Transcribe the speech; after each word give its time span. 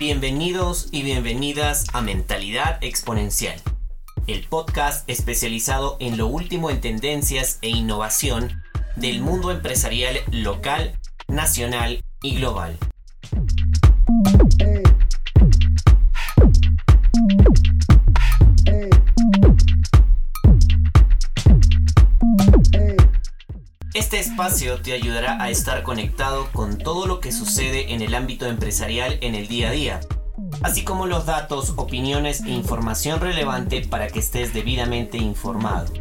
Bienvenidos 0.00 0.90
y 0.92 1.02
bienvenidas 1.02 1.86
a 1.92 2.02
Mentalidad 2.02 2.78
Exponencial, 2.84 3.60
el 4.28 4.46
podcast 4.46 5.10
especializado 5.10 5.96
en 5.98 6.16
lo 6.16 6.28
último 6.28 6.70
en 6.70 6.80
tendencias 6.80 7.58
e 7.62 7.70
innovación 7.70 8.62
del 8.94 9.20
mundo 9.20 9.50
empresarial 9.50 10.18
local, 10.30 10.96
nacional 11.26 12.04
y 12.22 12.36
global. 12.36 12.78
Este 23.98 24.20
espacio 24.20 24.80
te 24.80 24.92
ayudará 24.92 25.42
a 25.42 25.50
estar 25.50 25.82
conectado 25.82 26.48
con 26.52 26.78
todo 26.78 27.08
lo 27.08 27.18
que 27.18 27.32
sucede 27.32 27.92
en 27.94 28.00
el 28.00 28.14
ámbito 28.14 28.46
empresarial 28.46 29.18
en 29.22 29.34
el 29.34 29.48
día 29.48 29.70
a 29.70 29.72
día, 29.72 30.00
así 30.62 30.84
como 30.84 31.06
los 31.06 31.26
datos, 31.26 31.74
opiniones 31.74 32.42
e 32.42 32.50
información 32.50 33.18
relevante 33.18 33.84
para 33.88 34.06
que 34.06 34.20
estés 34.20 34.54
debidamente 34.54 35.18
informado. 35.18 35.92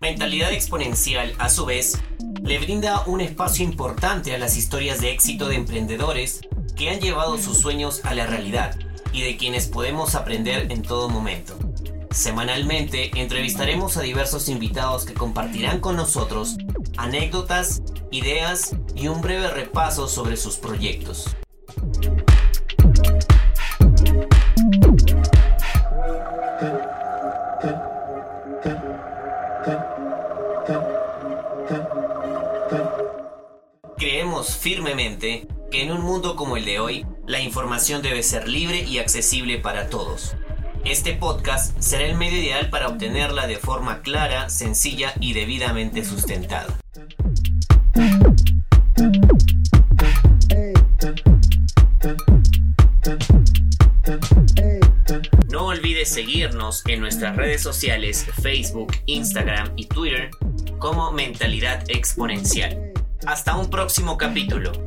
Mentalidad 0.00 0.52
exponencial, 0.52 1.32
a 1.38 1.48
su 1.48 1.66
vez, 1.66 2.00
le 2.46 2.60
brinda 2.60 3.02
un 3.06 3.20
espacio 3.20 3.64
importante 3.64 4.32
a 4.32 4.38
las 4.38 4.56
historias 4.56 5.00
de 5.00 5.10
éxito 5.10 5.48
de 5.48 5.56
emprendedores 5.56 6.42
que 6.76 6.90
han 6.90 7.00
llevado 7.00 7.38
sus 7.38 7.58
sueños 7.58 8.02
a 8.04 8.14
la 8.14 8.24
realidad 8.26 8.78
y 9.12 9.22
de 9.22 9.36
quienes 9.36 9.66
podemos 9.66 10.14
aprender 10.14 10.70
en 10.70 10.82
todo 10.82 11.08
momento. 11.08 11.58
Semanalmente 12.12 13.10
entrevistaremos 13.20 13.96
a 13.96 14.02
diversos 14.02 14.48
invitados 14.48 15.04
que 15.04 15.14
compartirán 15.14 15.80
con 15.80 15.96
nosotros 15.96 16.56
anécdotas, 16.96 17.82
ideas 18.12 18.76
y 18.94 19.08
un 19.08 19.20
breve 19.22 19.50
repaso 19.50 20.06
sobre 20.06 20.36
sus 20.36 20.56
proyectos. 20.56 21.36
Creemos 33.96 34.56
firmemente 34.56 35.46
que 35.70 35.82
en 35.82 35.92
un 35.92 36.02
mundo 36.02 36.36
como 36.36 36.56
el 36.56 36.64
de 36.64 36.78
hoy, 36.80 37.06
la 37.26 37.40
información 37.40 38.02
debe 38.02 38.22
ser 38.22 38.48
libre 38.48 38.82
y 38.82 38.98
accesible 38.98 39.58
para 39.58 39.88
todos. 39.88 40.34
Este 40.84 41.14
podcast 41.14 41.80
será 41.80 42.04
el 42.04 42.16
medio 42.16 42.38
ideal 42.38 42.70
para 42.70 42.88
obtenerla 42.88 43.46
de 43.46 43.56
forma 43.56 44.02
clara, 44.02 44.48
sencilla 44.50 45.14
y 45.20 45.32
debidamente 45.32 46.04
sustentada. 46.04 46.76
No 55.50 55.66
olvides 55.66 56.08
seguirnos 56.08 56.82
en 56.86 57.00
nuestras 57.00 57.36
redes 57.36 57.62
sociales 57.62 58.26
Facebook, 58.42 58.92
Instagram 59.06 59.72
y 59.76 59.86
Twitter 59.86 60.30
como 60.78 61.12
Mentalidad 61.12 61.84
Exponencial. 61.88 62.92
Hasta 63.26 63.56
un 63.56 63.70
próximo 63.70 64.16
capítulo. 64.16 64.85